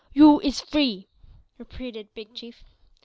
[0.13, 1.09] "You is free!"
[1.59, 2.63] repeated Big Chief.